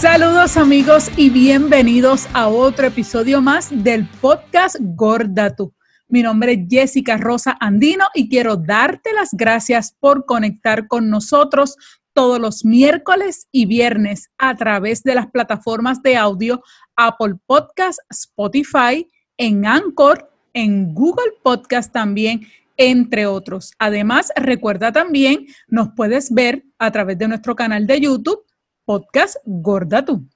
[0.00, 5.74] Saludos amigos y bienvenidos a otro episodio más del podcast Gorda Tú.
[6.08, 11.76] Mi nombre es Jessica Rosa Andino y quiero darte las gracias por conectar con nosotros
[12.14, 16.62] todos los miércoles y viernes a través de las plataformas de audio
[16.96, 19.06] Apple Podcast, Spotify,
[19.36, 22.46] en Anchor, en Google Podcast también,
[22.78, 23.74] entre otros.
[23.78, 28.46] Además, recuerda también, nos puedes ver a través de nuestro canal de YouTube,
[28.90, 30.26] Podcast Gorda Tú.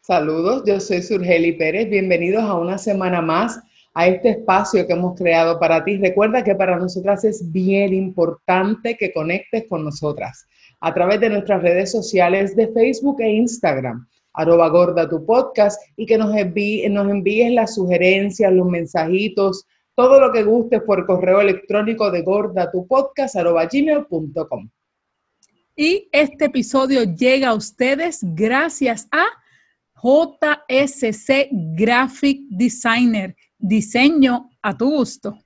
[0.00, 1.90] Saludos, yo soy Surgeli Pérez.
[1.90, 3.60] Bienvenidos a una semana más
[3.92, 5.98] a este espacio que hemos creado para ti.
[5.98, 10.46] Recuerda que para nosotras es bien importante que conectes con nosotras
[10.80, 16.06] a través de nuestras redes sociales de Facebook e Instagram, arroba gorda tu podcast, y
[16.06, 22.10] que nos, nos envíes las sugerencias, los mensajitos, todo lo que gustes por correo electrónico
[22.10, 24.70] de gordatupodcast.gmail.com.
[25.80, 29.26] Y este episodio llega a ustedes gracias a
[30.02, 35.38] JSC Graphic Designer, diseño a tu gusto.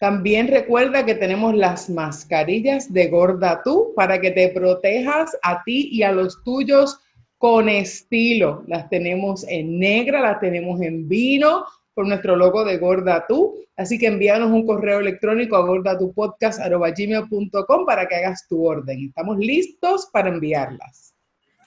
[0.00, 5.88] También recuerda que tenemos las mascarillas de Gorda Tú para que te protejas a ti
[5.92, 6.98] y a los tuyos
[7.38, 8.64] con estilo.
[8.66, 11.64] Las tenemos en negra, las tenemos en vino,
[11.96, 13.56] por nuestro logo de Gorda Tú.
[13.74, 19.06] Así que envíanos un correo electrónico a gordatupodcast.com para que hagas tu orden.
[19.06, 21.14] Estamos listos para enviarlas.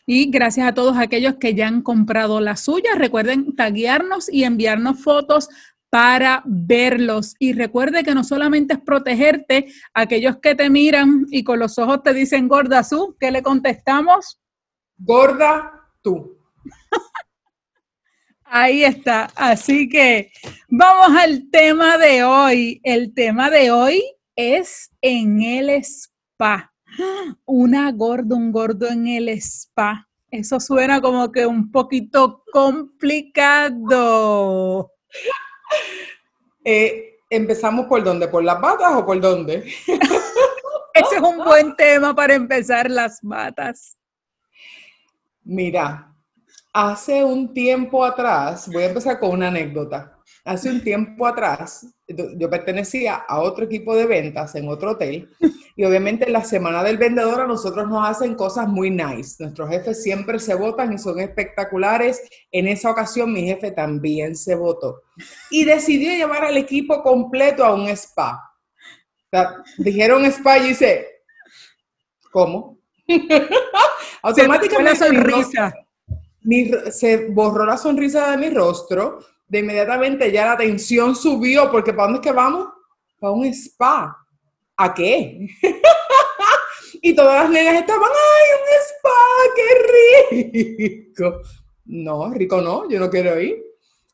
[0.05, 3.00] Y gracias a todos aquellos que ya han comprado las suyas.
[3.00, 5.50] Recuerden taguearnos y enviarnos fotos
[5.89, 7.33] para verlos.
[7.39, 12.03] Y recuerde que no solamente es protegerte, aquellos que te miran y con los ojos
[12.03, 14.39] te dicen gorda tú, ¿qué le contestamos?
[14.95, 16.39] Gorda tú.
[18.52, 19.30] Ahí está.
[19.36, 20.31] Así que
[20.67, 22.81] vamos al tema de hoy.
[22.83, 24.03] El tema de hoy
[24.36, 26.73] es en el spa.
[27.45, 30.09] Una gorda, un gordo en el spa.
[30.31, 33.72] Eso suena como que un poquito complicado.
[36.66, 38.28] Eh, ¿Empezamos por dónde?
[38.28, 39.63] ¿Por las batas o por dónde?
[39.88, 43.97] Ese es un buen tema para empezar las batas.
[45.44, 46.09] Mira,
[46.72, 50.16] Hace un tiempo atrás, voy a empezar con una anécdota.
[50.46, 55.30] Hace un tiempo atrás, yo pertenecía a otro equipo de ventas en otro hotel
[55.75, 59.44] y obviamente en la semana del vendedor a nosotros nos hacen cosas muy nice.
[59.44, 62.22] Nuestros jefes siempre se votan y son espectaculares.
[62.52, 65.01] En esa ocasión mi jefe también se votó
[65.50, 68.40] y decidió llevar al equipo completo a un spa.
[69.80, 71.07] dijeron spa y dice,
[72.31, 72.78] ¿cómo?
[74.22, 75.00] Automáticamente.
[75.00, 75.74] Se sonrisa
[76.91, 82.07] se borró la sonrisa de mi rostro, de inmediatamente ya la tensión subió, porque ¿para
[82.07, 82.67] dónde es que vamos?
[83.19, 84.16] Para un spa.
[84.77, 85.47] ¿A qué?
[87.01, 89.19] y todas las nenas estaban, ¡ay, un spa!
[89.55, 91.41] ¡Qué rico!
[91.85, 93.61] No, rico no, yo no quiero ir.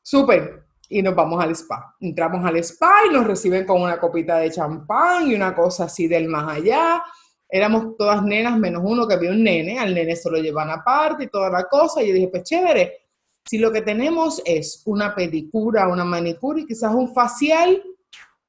[0.02, 0.64] Súper.
[0.88, 1.96] Y nos vamos al spa.
[2.00, 6.08] Entramos al spa y nos reciben con una copita de champán y una cosa así
[6.08, 7.04] del más allá
[7.50, 11.26] éramos todas nenas menos uno que había un nene, al nene se lo llevan aparte
[11.26, 12.02] y toda la cosa.
[12.02, 13.08] Y yo dije, pues chévere,
[13.46, 17.82] si lo que tenemos es una pedicura, una manicura y quizás un facial,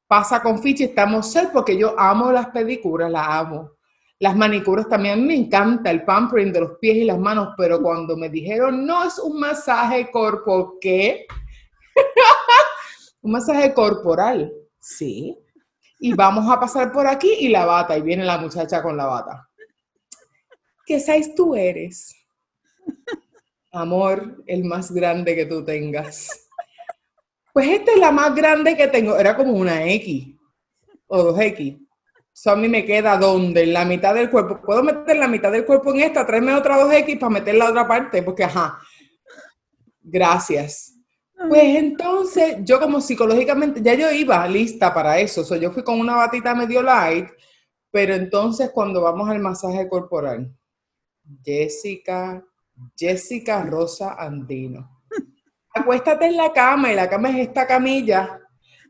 [0.06, 3.73] pasa con ficha y estamos set porque yo amo las pedicuras, las amo.
[4.19, 8.17] Las manicuras también me encanta el pampering de los pies y las manos, pero cuando
[8.17, 11.27] me dijeron, no es un masaje corporal, ¿qué?
[13.21, 15.37] un masaje corporal, sí
[15.99, 19.07] y vamos a pasar por aquí y la bata, y viene la muchacha con la
[19.07, 19.49] bata.
[20.84, 22.15] ¿Qué size tú eres?
[23.73, 26.29] Amor, el más grande que tú tengas.
[27.53, 30.37] Pues esta es la más grande que tengo, era como una X
[31.06, 31.87] o 2X.
[32.33, 34.61] Eso a mí me queda donde, en la mitad del cuerpo.
[34.61, 37.89] Puedo meter la mitad del cuerpo en esta, traerme otra 2X para meter la otra
[37.89, 38.79] parte, porque ajá.
[40.03, 40.96] Gracias.
[41.37, 46.01] Pues entonces, yo como psicológicamente, ya yo iba lista para eso, o yo fui con
[46.01, 47.29] una batita medio light,
[47.91, 50.50] pero entonces cuando vamos al masaje corporal,
[51.44, 52.43] Jessica,
[52.97, 55.03] Jessica Rosa Andino,
[55.75, 58.41] acuéstate en la cama y la cama es esta camilla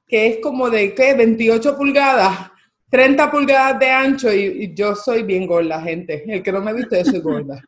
[0.06, 1.14] que es como de, ¿qué?
[1.14, 2.50] 28 pulgadas,
[2.90, 6.25] 30 pulgadas de ancho y, yo soy bien gorda, gente.
[6.28, 7.60] El que no me viste, yo soy gorda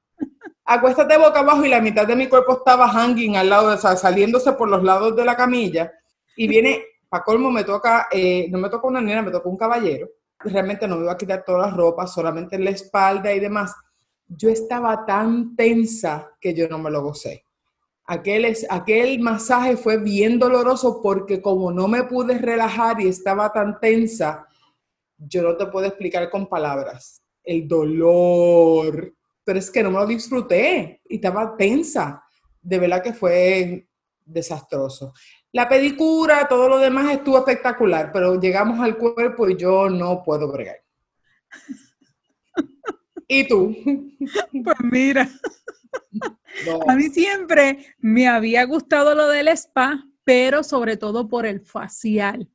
[0.69, 3.97] acuéstate boca abajo y la mitad de mi cuerpo estaba hanging al lado, o sea,
[3.97, 5.91] saliéndose por los lados de la camilla.
[6.37, 9.57] Y viene, para colmo, me toca, eh, no me toca una nena, me toca un
[9.57, 10.09] caballero.
[10.39, 13.75] Realmente no me iba a quitar toda la ropa, solamente la espalda y demás.
[14.27, 17.45] Yo estaba tan tensa que yo no me lo gocé.
[18.05, 23.51] Aquel, es, aquel masaje fue bien doloroso porque como no me pude relajar y estaba
[23.53, 24.47] tan tensa,
[25.17, 29.15] yo no te puedo explicar con palabras el dolor
[29.49, 32.23] pero es que no me lo disfruté y estaba tensa.
[32.61, 33.89] De verdad que fue
[34.23, 35.15] desastroso.
[35.53, 40.53] La pedicura, todo lo demás estuvo espectacular, pero llegamos al cuerpo y yo no puedo
[40.53, 40.77] bregar.
[43.27, 43.75] ¿Y tú?
[44.53, 45.27] Pues mira,
[46.87, 52.51] a mí siempre me había gustado lo del spa, pero sobre todo por el facial.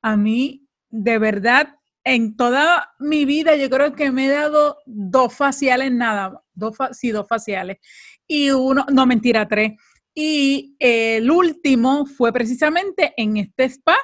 [0.00, 1.74] A mí, de verdad,
[2.06, 7.10] en toda mi vida yo creo que me he dado dos faciales nada, dos, sí,
[7.10, 7.78] dos faciales.
[8.28, 9.72] Y uno, no mentira, tres.
[10.14, 13.96] Y el último fue precisamente en este spa,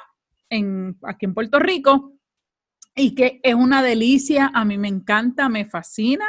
[0.49, 2.11] en, aquí en Puerto Rico,
[2.93, 6.25] y que es una delicia, a mí me encanta, me fascina.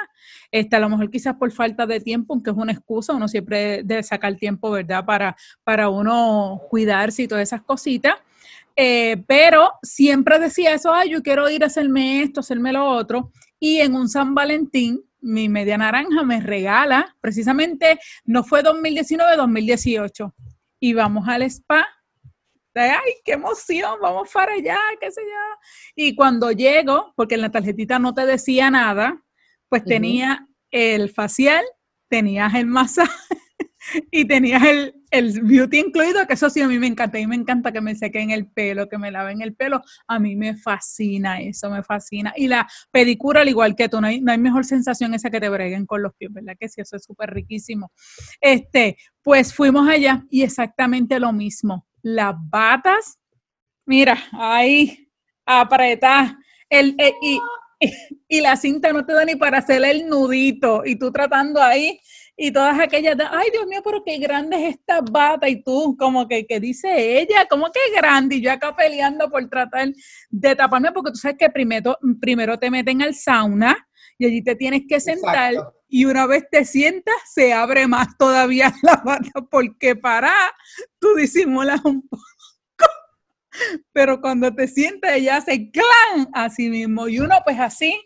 [0.52, 3.82] Este, a lo mejor quizás por falta de tiempo, aunque es una excusa, uno siempre
[3.82, 5.04] debe sacar tiempo, ¿verdad?
[5.04, 8.14] Para, para uno cuidarse y todas esas cositas.
[8.76, 13.30] Eh, pero siempre decía eso, ay, yo quiero ir a hacerme esto, hacerme lo otro.
[13.60, 20.34] Y en un San Valentín, mi media naranja me regala, precisamente, no fue 2019, 2018.
[20.80, 21.86] Y vamos al spa
[22.82, 25.60] ay, qué emoción, vamos para allá, qué sé yo.
[25.94, 29.22] Y cuando llego, porque en la tarjetita no te decía nada,
[29.68, 31.64] pues tenía el facial,
[32.08, 33.10] tenías el masaje
[34.10, 37.18] y tenías el, el, beauty incluido, que eso sí a mí me encanta.
[37.18, 39.82] A mí me encanta que me sequen el pelo, que me laven el pelo.
[40.06, 42.32] A mí me fascina eso, me fascina.
[42.36, 45.40] Y la pedicura, al igual que tú, no hay, no hay mejor sensación esa que
[45.40, 46.54] te breguen con los pies, ¿verdad?
[46.58, 47.92] Que sí, eso es súper riquísimo.
[48.40, 53.18] Este, pues fuimos allá y exactamente lo mismo las batas,
[53.86, 55.10] mira, ahí,
[55.46, 56.36] apretar,
[56.68, 57.40] el, eh, y,
[58.28, 61.98] y, la cinta no te da ni para hacer el nudito, y tú tratando ahí,
[62.36, 66.26] y todas aquellas, ay Dios mío, pero qué grande es esta bata, y tú, como
[66.26, 69.88] que, que dice ella, como que grande, y yo acá peleando por tratar
[70.30, 73.76] de taparme, porque tú sabes que primero, primero te meten al sauna,
[74.18, 75.54] y allí te tienes que sentar
[75.88, 80.32] y una vez te sientas se abre más todavía la bata porque para
[80.98, 82.22] tú disimulas un poco.
[83.92, 88.04] Pero cuando te sientas ella hace clan así mismo y uno pues así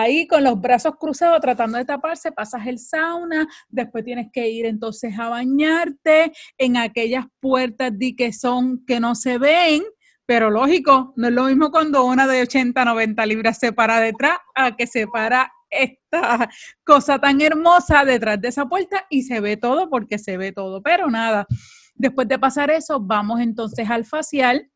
[0.00, 4.66] ahí con los brazos cruzados tratando de taparse, pasas el sauna, después tienes que ir
[4.66, 9.82] entonces a bañarte en aquellas puertas de que son que no se ven,
[10.26, 14.38] pero lógico, no es lo mismo cuando una de 80, 90 libras se para detrás
[14.54, 16.48] a que se para esta
[16.84, 20.82] cosa tan hermosa detrás de esa puerta y se ve todo porque se ve todo.
[20.82, 21.46] Pero nada,
[21.94, 24.70] después de pasar eso, vamos entonces al facial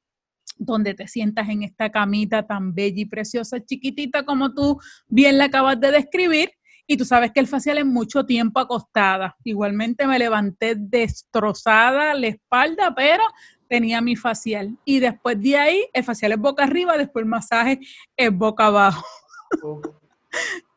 [0.56, 4.78] donde te sientas en esta camita tan bella y preciosa, chiquitita como tú
[5.08, 6.50] bien la acabas de describir.
[6.90, 9.36] Y tú sabes que el facial es mucho tiempo acostada.
[9.44, 13.24] Igualmente me levanté destrozada la espalda, pero
[13.68, 14.76] tenía mi facial.
[14.84, 17.80] Y después de ahí, el facial es boca arriba, después el masaje
[18.16, 19.04] es boca abajo.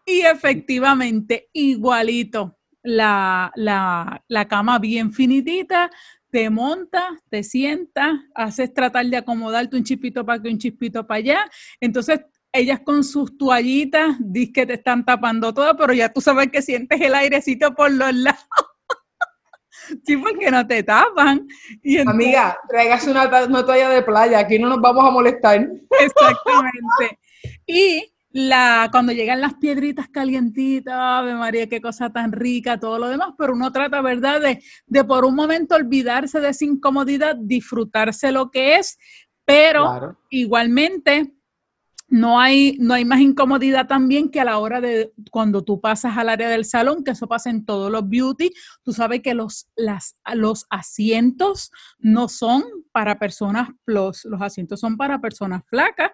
[0.06, 5.90] y efectivamente, igualito, la, la, cama bien finitita,
[6.32, 11.18] te montas, te sientas, haces tratar de acomodarte un chispito para que un chispito para
[11.20, 11.52] allá.
[11.80, 12.22] Entonces,
[12.54, 16.62] ellas con sus toallitas, dicen que te están tapando todo, pero ya tú sabes que
[16.62, 18.40] sientes el airecito por los lados.
[20.06, 21.48] Sí, porque no te tapan.
[22.06, 25.68] Amiga, traigas una, toalla de playa, aquí no nos vamos a molestar.
[26.00, 27.20] Exactamente.
[27.66, 33.08] Y la, cuando llegan las piedritas calientitas, Ave María, qué cosa tan rica, todo lo
[33.10, 38.32] demás, pero uno trata, ¿verdad?, de, de por un momento olvidarse de esa incomodidad, disfrutarse
[38.32, 38.98] lo que es,
[39.46, 41.34] pero igualmente
[42.12, 46.18] no hay, no hay más incomodidad también que a la hora de cuando tú pasas
[46.18, 48.52] al área del salón, que eso pasa en todos los beauty,
[48.84, 54.98] tú sabes que los, las, los asientos no son para personas plus, los asientos son
[54.98, 56.12] para personas flacas.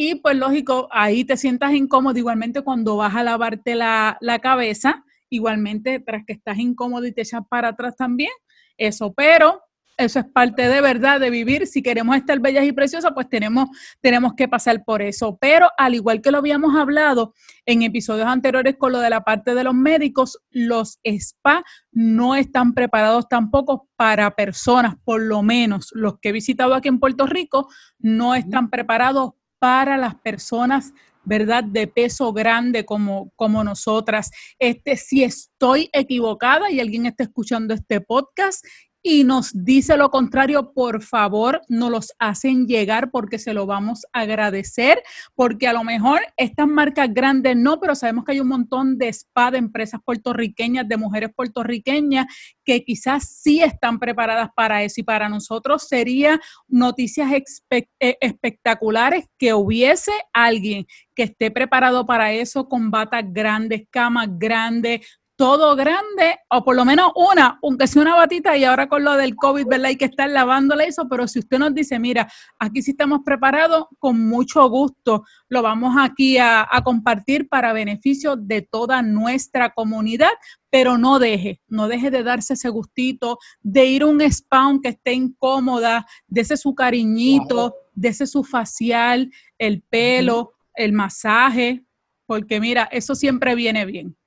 [0.00, 5.04] Y pues lógico, ahí te sientas incómodo igualmente cuando vas a lavarte la, la cabeza,
[5.28, 8.30] igualmente tras que estás incómodo y te echas para atrás también,
[8.76, 9.60] eso, pero
[9.96, 11.66] eso es parte de verdad de vivir.
[11.66, 13.68] Si queremos estar bellas y preciosas, pues tenemos,
[14.00, 15.36] tenemos que pasar por eso.
[15.40, 17.34] Pero al igual que lo habíamos hablado
[17.66, 22.72] en episodios anteriores con lo de la parte de los médicos, los spa no están
[22.72, 27.68] preparados tampoco para personas, por lo menos los que he visitado aquí en Puerto Rico,
[27.98, 30.92] no están preparados para las personas
[31.28, 31.62] ¿verdad?
[31.62, 34.30] De peso grande como, como nosotras.
[34.58, 38.64] Este, si estoy equivocada y alguien está escuchando este podcast
[39.02, 44.04] y nos dice lo contrario, por favor, nos los hacen llegar porque se lo vamos
[44.12, 45.02] a agradecer,
[45.34, 49.08] porque a lo mejor estas marcas grandes no, pero sabemos que hay un montón de
[49.08, 52.26] spa de empresas puertorriqueñas, de mujeres puertorriqueñas
[52.64, 55.00] que quizás sí están preparadas para eso.
[55.00, 57.30] Y para nosotros sería noticias
[57.70, 57.86] eh,
[58.20, 65.00] espectaculares que hubiese alguien que esté preparado para eso con batas grandes, camas grandes,
[65.38, 69.14] todo grande, o por lo menos una, aunque sea una batita, y ahora con lo
[69.14, 69.86] del COVID, ¿verdad?
[69.86, 72.28] Hay que estar lavándole eso, pero si usted nos dice, mira,
[72.58, 78.34] aquí sí estamos preparados, con mucho gusto lo vamos aquí a, a compartir para beneficio
[78.34, 80.32] de toda nuestra comunidad,
[80.70, 84.88] pero no deje, no deje de darse ese gustito, de ir a un spa que
[84.88, 91.84] esté incómoda, de ese su cariñito, de ese su facial, el pelo, el masaje,
[92.26, 94.17] porque mira, eso siempre viene bien.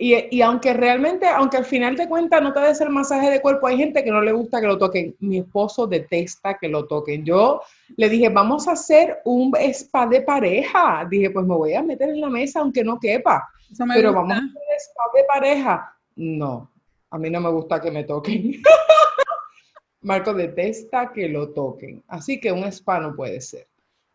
[0.00, 3.66] Y, aunque realmente, aunque al final de cuentas no te des el masaje de cuerpo,
[3.66, 5.16] hay gente que no le gusta que lo toquen.
[5.18, 7.24] Mi esposo detesta que lo toquen.
[7.24, 7.62] Yo
[7.96, 11.04] le dije, vamos a hacer un spa de pareja.
[11.10, 13.48] Dije, pues me voy a meter en la mesa aunque no quepa.
[13.92, 15.96] Pero vamos a hacer spa de pareja.
[16.14, 16.70] No,
[17.10, 18.62] a mí no me gusta que me toquen.
[20.02, 22.04] Marco detesta que lo toquen.
[22.06, 23.66] Así que un spa no puede ser.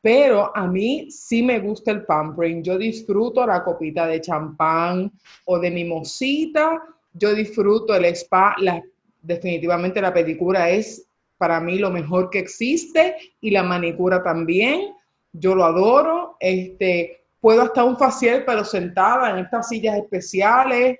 [0.03, 2.61] Pero a mí sí me gusta el pampering.
[2.61, 5.09] Yo disfruto la copita de champán
[5.45, 6.83] o de mimosita.
[7.13, 8.53] Yo disfruto el spa.
[9.21, 11.07] definitivamente la pedicura es
[11.37, 14.93] para mí lo mejor que existe y la manicura también.
[15.31, 16.35] Yo lo adoro.
[16.41, 20.99] Este, puedo hasta un facial, pero sentada en estas sillas especiales.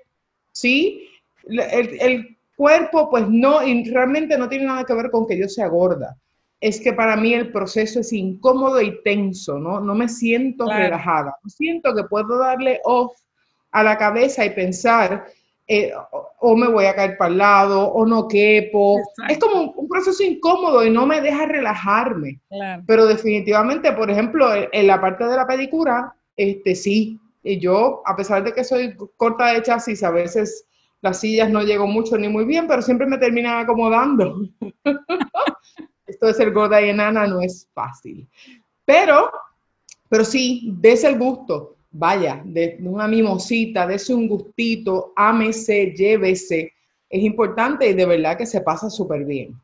[0.50, 1.06] Sí,
[1.46, 6.16] el, cuerpo, pues no, realmente no tiene nada que ver con que yo sea gorda
[6.64, 9.80] es que para mí el proceso es incómodo y tenso, ¿no?
[9.80, 11.36] No me siento relajada.
[11.46, 13.12] Siento que puedo darle off
[13.70, 15.26] a la cabeza y pensar,
[15.68, 15.92] eh,
[16.40, 18.98] o, me voy a caer para el lado, o no quepo.
[19.28, 22.40] Es como un, proceso incómodo y no me deja relajarme.
[22.86, 27.20] Pero definitivamente, por ejemplo, en, la parte de la pedicura, este sí.
[27.42, 30.64] Y yo, a pesar de que soy corta de chasis, a veces
[31.02, 34.48] las sillas no llego mucho ni muy bien, pero siempre me terminan acomodando.
[36.06, 38.28] esto de ser gorda y enana no es fácil.
[38.84, 39.30] Pero,
[40.08, 46.72] pero sí, des el gusto, vaya, de una mimosita, dese un gustito, ámese, llévese.
[47.08, 49.54] Es importante y de verdad que se pasa súper bien.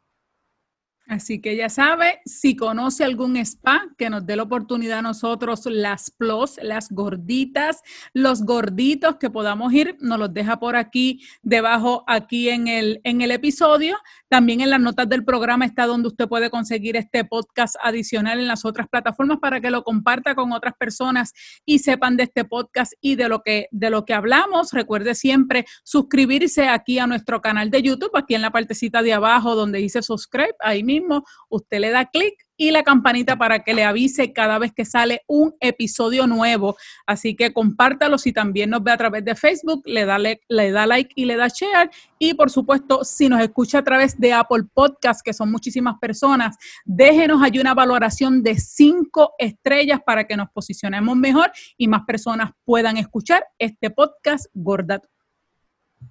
[1.10, 5.66] Así que ya sabe, si conoce algún spa que nos dé la oportunidad a nosotros,
[5.66, 7.82] las plus, las gorditas,
[8.14, 13.22] los gorditos que podamos ir, nos los deja por aquí debajo, aquí en el, en
[13.22, 13.98] el episodio.
[14.28, 18.46] También en las notas del programa está donde usted puede conseguir este podcast adicional en
[18.46, 21.32] las otras plataformas para que lo comparta con otras personas
[21.64, 24.70] y sepan de este podcast y de lo que, de lo que hablamos.
[24.70, 29.56] Recuerde siempre suscribirse aquí a nuestro canal de YouTube, aquí en la partecita de abajo
[29.56, 30.99] donde dice subscribe, ahí mismo
[31.48, 35.22] usted le da clic y la campanita para que le avise cada vez que sale
[35.26, 36.76] un episodio nuevo.
[37.06, 40.86] Así que compártalo si también nos ve a través de Facebook, le da, le, da
[40.86, 41.90] like y le da share.
[42.18, 46.58] Y por supuesto, si nos escucha a través de Apple Podcast, que son muchísimas personas,
[46.84, 52.50] déjenos allí una valoración de cinco estrellas para que nos posicionemos mejor y más personas
[52.66, 55.00] puedan escuchar este podcast Gorda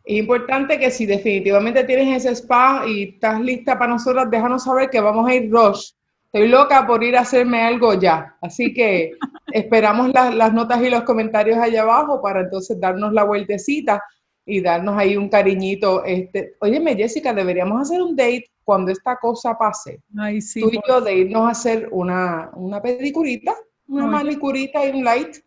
[0.09, 4.89] es importante que si definitivamente tienes ese spa y estás lista para nosotros, déjanos saber
[4.89, 5.93] que vamos a ir Roche.
[6.31, 8.35] Estoy loca por ir a hacerme algo ya.
[8.41, 9.11] Así que
[9.53, 14.01] esperamos las notas y los comentarios allá abajo para entonces darnos la vueltecita
[14.45, 16.03] y darnos ahí un cariñito.
[16.03, 20.01] Este, óyeme, Jessica, deberíamos hacer un date cuando esta cosa pase.
[20.17, 23.55] Ay, sí, Tú y yo de irnos a hacer una, pedicurita,
[23.87, 25.37] una manicurita y un light.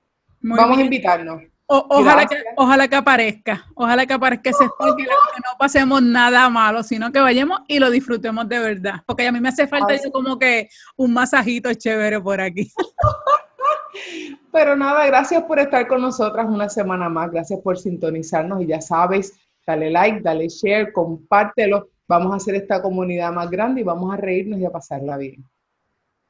[0.40, 6.02] Vamos a invitarnos ojalá, que, ojalá que aparezca, ojalá que aparezca ese que no pasemos
[6.02, 9.02] nada malo, sino que vayamos y lo disfrutemos de verdad.
[9.06, 12.70] Porque a mí me hace falta como que un masajito chévere por aquí.
[14.52, 18.80] Pero nada, gracias por estar con nosotras una semana más, gracias por sintonizarnos y ya
[18.80, 19.32] sabes,
[19.66, 21.88] dale like, dale share, compártelo.
[22.06, 25.44] Vamos a hacer esta comunidad más grande y vamos a reírnos y a pasarla bien.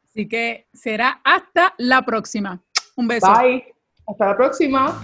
[0.04, 2.62] Así que será hasta la próxima.
[2.96, 3.26] Un beso.
[3.32, 3.64] Bye.
[4.06, 5.00] Hasta la próxima.